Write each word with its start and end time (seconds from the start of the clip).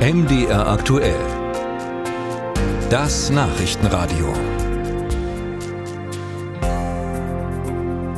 MDR 0.00 0.66
aktuell. 0.66 1.14
Das 2.88 3.28
Nachrichtenradio. 3.28 4.32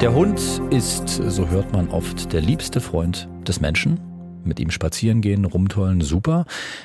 Der 0.00 0.14
Hund 0.14 0.40
ist, 0.70 1.08
so 1.08 1.48
hört 1.48 1.72
man 1.72 1.88
oft, 1.88 2.32
der 2.32 2.40
liebste 2.40 2.80
Freund 2.80 3.28
des 3.48 3.60
Menschen. 3.60 3.98
Mit 4.44 4.60
ihm 4.60 4.70
spazieren 4.70 5.22
gehen, 5.22 5.44
rumtollen, 5.44 6.02
super. 6.02 6.44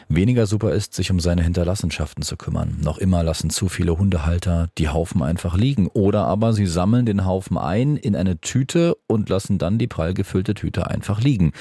Weniger 0.10 0.48
super 0.48 0.72
ist, 0.72 0.96
sich 0.96 1.12
um 1.12 1.20
seine 1.20 1.44
Hinterlassenschaften 1.44 2.24
zu 2.24 2.36
kümmern. 2.36 2.80
Noch 2.82 2.98
immer 2.98 3.22
lassen 3.22 3.52
zu 3.52 3.70
viele 3.70 4.00
Hundehalter 4.00 4.70
die 4.80 4.90
Haufen 4.90 5.22
einfach 5.22 5.56
liegen. 5.56 5.90
Oder 5.94 6.26
aber 6.26 6.54
sie 6.54 6.66
sammeln 6.66 7.06
den 7.06 7.24
Haufen 7.24 7.60
ein 7.60 7.98
in 7.98 8.16
eine 8.16 8.42
Tüte 8.42 8.98
und 9.06 9.30
lassen 9.30 9.60
dann 9.60 9.78
die 9.78 9.86
prall 9.86 10.16
gefüllte 10.16 10.56
Tüte 10.56 10.88
einfach 10.88 11.22
liegen. 11.22 11.52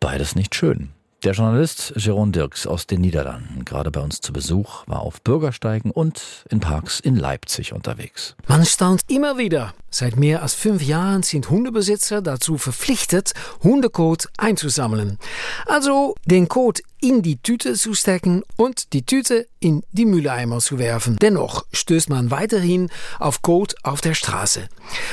Beides 0.00 0.36
nicht 0.36 0.54
schön. 0.54 0.88
Der 1.24 1.34
Journalist 1.34 1.94
Jérôme 1.96 2.32
Dirks 2.32 2.66
aus 2.66 2.88
den 2.88 3.00
Niederlanden, 3.00 3.64
gerade 3.64 3.92
bei 3.92 4.00
uns 4.00 4.20
zu 4.20 4.32
Besuch, 4.32 4.82
war 4.88 5.02
auf 5.02 5.22
Bürgersteigen 5.22 5.92
und 5.92 6.44
in 6.50 6.58
Parks 6.58 6.98
in 6.98 7.14
Leipzig 7.14 7.72
unterwegs. 7.72 8.34
Man 8.48 8.66
staunt 8.66 9.02
immer 9.06 9.38
wieder. 9.38 9.72
Seit 9.88 10.16
mehr 10.16 10.42
als 10.42 10.54
fünf 10.54 10.82
Jahren 10.82 11.22
sind 11.22 11.48
Hundebesitzer 11.48 12.22
dazu 12.22 12.58
verpflichtet, 12.58 13.34
Hundekot 13.62 14.30
einzusammeln. 14.36 15.18
Also 15.66 16.16
den 16.26 16.48
Kot 16.48 16.80
in 17.02 17.20
die 17.20 17.36
Tüte 17.36 17.74
zu 17.74 17.94
stecken 17.94 18.42
und 18.56 18.92
die 18.92 19.04
Tüte 19.04 19.48
in 19.58 19.82
die 19.90 20.06
Mülleimer 20.06 20.58
zu 20.60 20.78
werfen. 20.78 21.16
Dennoch 21.20 21.66
stößt 21.72 22.08
man 22.08 22.30
weiterhin 22.30 22.90
auf 23.18 23.42
Kot 23.42 23.74
auf 23.82 24.00
der 24.00 24.14
Straße. 24.14 24.68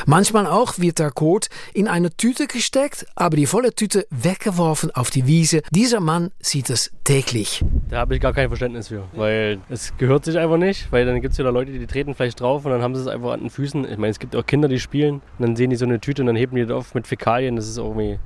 Manchmal 0.05 0.45
auch 0.45 0.77
wird 0.77 0.99
der 0.99 1.09
Kot 1.11 1.49
in 1.73 1.88
eine 1.88 2.16
Tüte 2.16 2.45
gesteckt, 2.47 3.07
aber 3.16 3.38
die 3.38 3.47
volle 3.47 3.73
Tüte 3.73 4.05
weggeworfen 4.11 4.91
auf 4.91 5.09
die 5.09 5.25
Wiese. 5.25 5.61
Dieser 5.71 5.99
Mann 5.99 6.31
sieht 6.39 6.70
es 6.70 6.91
täglich. 7.03 7.63
Da 7.89 7.97
habe 7.97 8.16
ich 8.16 8.21
gar 8.21 8.33
kein 8.33 8.49
Verständnis 8.49 8.89
für, 8.89 9.05
weil 9.13 9.59
es 9.69 9.97
gehört 9.97 10.25
sich 10.25 10.38
einfach 10.38 10.58
nicht, 10.58 10.91
weil 10.91 11.08
dann 11.08 11.22
gibt 11.22 11.33
es 11.33 11.39
wieder 11.39 11.52
Leute, 11.52 11.72
die 11.72 11.88
treten 11.88 12.13
vielleicht 12.13 12.39
drauf 12.39 12.66
und 12.66 12.72
dann 12.72 12.83
haben 12.83 12.94
sie 12.94 13.02
es 13.02 13.08
einfach 13.08 13.31
an 13.31 13.39
den 13.39 13.50
Füßen. 13.50 13.83
Ich 13.85 13.97
meine, 13.97 14.11
es 14.11 14.19
gibt 14.19 14.35
auch 14.35 14.45
Kinder, 14.45 14.67
die 14.67 14.80
spielen 14.80 15.16
und 15.16 15.39
dann 15.39 15.56
sehen 15.56 15.72
die 15.72 15.75
so 15.75 15.85
eine 15.85 16.00
Tüte 16.00 16.22
und 16.22 16.28
dann 16.28 16.35
heben 16.35 16.56
die 16.56 16.61
das 16.61 16.72
auf 16.72 16.94
mit 16.94 17.08
Fäkalien. 17.08 17.56
Das 17.56 17.67
ist 17.67 17.78
irgendwie 17.78 18.19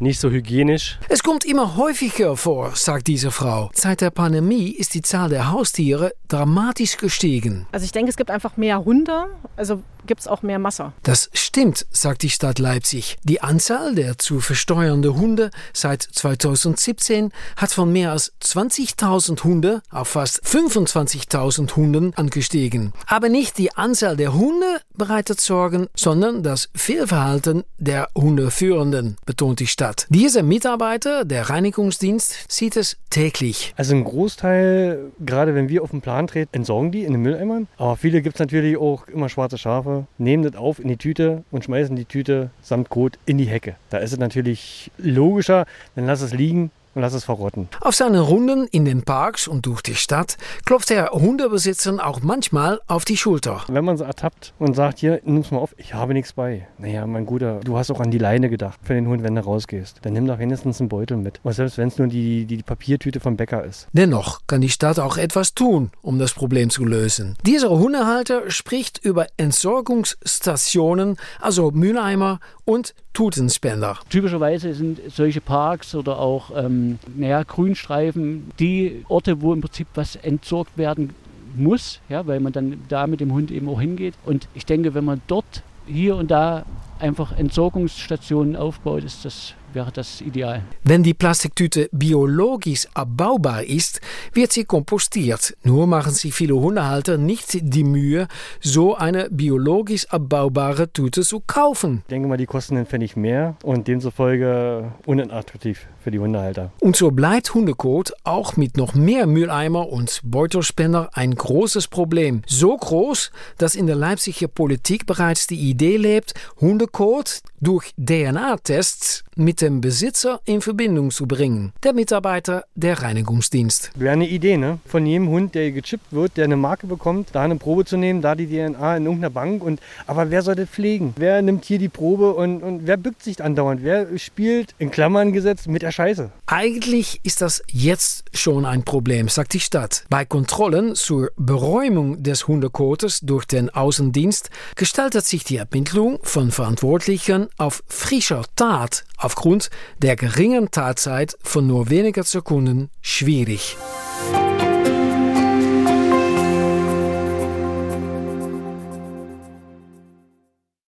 nicht 0.00 0.20
so 0.20 0.30
hygienisch. 0.30 0.98
Es 1.08 1.22
kommt 1.22 1.44
immer 1.44 1.76
häufiger 1.76 2.36
vor, 2.36 2.72
sagt 2.74 3.06
diese 3.06 3.30
Frau. 3.30 3.70
Seit 3.74 4.00
der 4.00 4.10
Pandemie 4.10 4.70
ist 4.70 4.94
die 4.94 5.02
Zahl 5.02 5.28
der 5.28 5.50
Haustiere 5.50 6.12
dramatisch 6.28 6.96
gestiegen. 6.96 7.66
Also 7.72 7.84
ich 7.84 7.92
denke, 7.92 8.10
es 8.10 8.16
gibt 8.16 8.30
einfach 8.30 8.56
mehr 8.56 8.84
Hunde. 8.84 9.26
Also 9.56 9.82
gibt 10.10 10.22
es 10.22 10.26
auch 10.26 10.42
mehr 10.42 10.58
Masse. 10.58 10.92
Das 11.04 11.30
stimmt, 11.34 11.86
sagt 11.92 12.22
die 12.22 12.30
Stadt 12.30 12.58
Leipzig. 12.58 13.16
Die 13.22 13.42
Anzahl 13.42 13.94
der 13.94 14.18
zu 14.18 14.40
versteuernde 14.40 15.14
Hunde 15.14 15.52
seit 15.72 16.02
2017 16.02 17.30
hat 17.56 17.70
von 17.70 17.92
mehr 17.92 18.10
als 18.10 18.32
20.000 18.42 19.44
Hunde 19.44 19.82
auf 19.88 20.08
fast 20.08 20.42
25.000 20.44 21.76
Hunden 21.76 22.12
angestiegen. 22.14 22.92
Aber 23.06 23.28
nicht 23.28 23.56
die 23.56 23.76
Anzahl 23.76 24.16
der 24.16 24.34
Hunde 24.34 24.80
bereitet 24.96 25.40
Sorgen, 25.40 25.86
sondern 25.94 26.42
das 26.42 26.70
Fehlverhalten 26.74 27.62
der 27.78 28.08
Hundeführenden, 28.16 29.16
betont 29.26 29.60
die 29.60 29.68
Stadt. 29.68 30.08
Dieser 30.08 30.42
Mitarbeiter, 30.42 31.24
der 31.24 31.50
Reinigungsdienst, 31.50 32.50
sieht 32.50 32.76
es 32.76 32.96
täglich. 33.10 33.74
Also 33.76 33.94
ein 33.94 34.02
Großteil, 34.02 35.12
gerade 35.20 35.54
wenn 35.54 35.68
wir 35.68 35.84
auf 35.84 35.92
den 35.92 36.00
Plan 36.00 36.26
treten, 36.26 36.50
entsorgen 36.52 36.90
die 36.90 37.04
in 37.04 37.12
den 37.12 37.22
Mülleimern. 37.22 37.68
Aber 37.76 37.96
viele 37.96 38.22
gibt 38.22 38.34
es 38.34 38.40
natürlich 38.40 38.76
auch 38.76 39.06
immer 39.06 39.28
schwarze 39.28 39.56
Schafe 39.56 39.99
nehmen 40.18 40.42
das 40.42 40.56
auf 40.56 40.78
in 40.78 40.88
die 40.88 40.96
Tüte 40.96 41.44
und 41.50 41.64
schmeißen 41.64 41.96
die 41.96 42.04
Tüte 42.04 42.50
samt 42.60 42.88
Kot 42.88 43.18
in 43.26 43.38
die 43.38 43.44
Hecke. 43.44 43.76
Da 43.90 43.98
ist 43.98 44.12
es 44.12 44.18
natürlich 44.18 44.90
logischer, 44.98 45.66
dann 45.94 46.06
lass 46.06 46.20
es 46.20 46.32
liegen 46.32 46.70
und 47.00 47.04
lass 47.04 47.14
es 47.14 47.24
verrotten. 47.24 47.68
Auf 47.80 47.94
seinen 47.94 48.20
Runden 48.20 48.66
in 48.66 48.84
den 48.84 49.02
Parks 49.02 49.48
und 49.48 49.64
durch 49.64 49.80
die 49.80 49.94
Stadt 49.94 50.36
klopft 50.66 50.90
der 50.90 51.10
Hundebesitzer 51.12 52.06
auch 52.06 52.20
manchmal 52.20 52.80
auf 52.88 53.06
die 53.06 53.16
Schulter. 53.16 53.62
Wenn 53.68 53.86
man 53.86 53.96
so 53.96 54.04
ertappt 54.04 54.52
und 54.58 54.74
sagt, 54.76 54.98
hier, 54.98 55.20
nimm's 55.24 55.50
mal 55.50 55.58
auf, 55.58 55.74
ich 55.78 55.94
habe 55.94 56.12
nichts 56.12 56.34
bei. 56.34 56.68
Naja, 56.76 57.06
mein 57.06 57.24
Guter, 57.24 57.60
du 57.60 57.78
hast 57.78 57.90
auch 57.90 58.00
an 58.00 58.10
die 58.10 58.18
Leine 58.18 58.50
gedacht 58.50 58.78
für 58.82 58.92
den 58.92 59.08
Hund, 59.08 59.22
wenn 59.22 59.34
du 59.34 59.42
rausgehst. 59.42 60.00
Dann 60.02 60.12
nimm 60.12 60.26
doch 60.26 60.38
wenigstens 60.38 60.78
einen 60.78 60.90
Beutel 60.90 61.16
mit. 61.16 61.40
Und 61.42 61.52
selbst 61.54 61.78
wenn 61.78 61.88
es 61.88 61.96
nur 61.96 62.08
die, 62.08 62.44
die, 62.44 62.58
die 62.58 62.62
Papiertüte 62.62 63.18
vom 63.18 63.38
Bäcker 63.38 63.64
ist. 63.64 63.88
Dennoch 63.92 64.40
kann 64.46 64.60
die 64.60 64.68
Stadt 64.68 64.98
auch 64.98 65.16
etwas 65.16 65.54
tun, 65.54 65.90
um 66.02 66.18
das 66.18 66.34
Problem 66.34 66.68
zu 66.68 66.84
lösen. 66.84 67.36
Dieser 67.46 67.70
Hundehalter 67.70 68.50
spricht 68.50 69.02
über 69.02 69.26
Entsorgungsstationen, 69.38 71.16
also 71.40 71.70
Mülleimer 71.70 72.40
und 72.66 72.94
Tutenspender. 73.20 73.98
Typischerweise 74.08 74.72
sind 74.72 74.98
solche 75.08 75.42
Parks 75.42 75.94
oder 75.94 76.18
auch 76.18 76.52
ähm, 76.56 76.98
naja, 77.14 77.42
Grünstreifen 77.42 78.50
die 78.58 79.04
Orte, 79.10 79.42
wo 79.42 79.52
im 79.52 79.60
Prinzip 79.60 79.88
was 79.92 80.16
entsorgt 80.16 80.78
werden 80.78 81.10
muss, 81.54 82.00
ja, 82.08 82.26
weil 82.26 82.40
man 82.40 82.54
dann 82.54 82.80
da 82.88 83.06
mit 83.06 83.20
dem 83.20 83.34
Hund 83.34 83.50
eben 83.50 83.68
auch 83.68 83.78
hingeht. 83.78 84.14
Und 84.24 84.48
ich 84.54 84.64
denke, 84.64 84.94
wenn 84.94 85.04
man 85.04 85.20
dort 85.26 85.62
hier 85.86 86.16
und 86.16 86.30
da 86.30 86.64
einfach 86.98 87.36
Entsorgungsstationen 87.36 88.56
aufbaut, 88.56 89.04
ist 89.04 89.26
das 89.26 89.52
wäre 89.72 89.92
das 89.92 90.20
ideal. 90.20 90.62
Wenn 90.84 91.02
die 91.02 91.14
Plastiktüte 91.14 91.88
biologisch 91.92 92.86
abbaubar 92.94 93.64
ist, 93.64 94.00
wird 94.32 94.52
sie 94.52 94.64
kompostiert. 94.64 95.56
Nur 95.62 95.86
machen 95.86 96.12
sich 96.12 96.34
viele 96.34 96.54
Hundehalter 96.54 97.18
nicht 97.18 97.58
die 97.60 97.84
Mühe, 97.84 98.28
so 98.60 98.94
eine 98.94 99.28
biologisch 99.30 100.06
abbaubare 100.08 100.92
Tüte 100.92 101.22
zu 101.22 101.40
kaufen. 101.40 102.02
Ich 102.02 102.10
denke 102.10 102.28
mal, 102.28 102.36
die 102.36 102.46
kosten 102.46 102.76
den 102.76 102.86
Pfennig 102.86 103.16
mehr 103.16 103.56
und 103.62 103.88
demzufolge 103.88 104.92
unattraktiv 105.06 105.86
für 106.02 106.10
die 106.10 106.18
Hundehalter. 106.18 106.72
Und 106.80 106.96
so 106.96 107.10
bleibt 107.10 107.54
Hundekot 107.54 108.12
auch 108.24 108.56
mit 108.56 108.76
noch 108.76 108.94
mehr 108.94 109.26
Mülleimer 109.26 109.88
und 109.88 110.20
Beutelspender 110.24 111.10
ein 111.12 111.34
großes 111.34 111.88
Problem. 111.88 112.42
So 112.46 112.76
groß, 112.76 113.30
dass 113.58 113.74
in 113.74 113.86
der 113.86 113.96
Leipziger 113.96 114.48
Politik 114.48 115.06
bereits 115.06 115.46
die 115.46 115.70
Idee 115.70 115.96
lebt, 115.96 116.34
Hundekot 116.60 117.40
durch 117.60 117.92
DNA-Tests 117.96 119.24
mit 119.36 119.60
dem 119.60 119.80
Besitzer 119.80 120.40
in 120.44 120.60
Verbindung 120.60 121.10
zu 121.10 121.26
bringen. 121.26 121.72
Der 121.82 121.92
Mitarbeiter 121.92 122.64
der 122.74 123.02
Reinigungsdienst. 123.02 123.90
Wäre 123.94 124.12
eine 124.12 124.28
Idee, 124.28 124.56
ne? 124.56 124.78
Von 124.86 125.06
jedem 125.06 125.28
Hund, 125.28 125.54
der 125.54 125.70
gechippt 125.72 126.12
wird, 126.12 126.36
der 126.36 126.44
eine 126.44 126.56
Marke 126.56 126.86
bekommt, 126.86 127.30
da 127.32 127.42
eine 127.42 127.56
Probe 127.56 127.84
zu 127.84 127.96
nehmen, 127.96 128.22
da 128.22 128.34
die 128.34 128.46
DNA 128.46 128.96
in 128.96 129.04
irgendeiner 129.04 129.30
Bank. 129.30 129.62
Und, 129.62 129.80
aber 130.06 130.30
wer 130.30 130.42
soll 130.42 130.54
das 130.54 130.68
pflegen? 130.68 131.14
Wer 131.16 131.42
nimmt 131.42 131.64
hier 131.64 131.78
die 131.78 131.88
Probe 131.88 132.34
und, 132.34 132.62
und 132.62 132.86
wer 132.86 132.96
bückt 132.96 133.22
sich 133.22 133.42
andauernd? 133.42 133.82
Wer 133.82 134.18
spielt 134.18 134.74
in 134.78 134.90
Klammern 134.90 135.32
gesetzt 135.32 135.68
mit 135.68 135.82
der 135.82 135.92
Scheiße? 135.92 136.30
Eigentlich 136.46 137.20
ist 137.22 137.40
das 137.40 137.62
jetzt 137.68 138.24
schon 138.34 138.64
ein 138.64 138.84
Problem, 138.84 139.28
sagt 139.28 139.54
die 139.54 139.60
Stadt. 139.60 140.04
Bei 140.10 140.24
Kontrollen 140.24 140.94
zur 140.94 141.30
Beräumung 141.36 142.22
des 142.22 142.48
Hundekotes 142.48 143.20
durch 143.20 143.44
den 143.44 143.70
Außendienst 143.70 144.50
gestaltet 144.76 145.24
sich 145.24 145.44
die 145.44 145.56
Ermittlung 145.56 146.18
von 146.22 146.50
Verantwortlichen 146.50 147.48
auf 147.58 147.82
frischer 147.88 148.44
Tat 148.56 149.04
aufgrund 149.16 149.70
der 149.98 150.16
geringen 150.16 150.70
Tatzeit 150.70 151.36
von 151.42 151.66
nur 151.66 151.90
weniger 151.90 152.24
Sekunden 152.24 152.90
schwierig. 153.00 153.76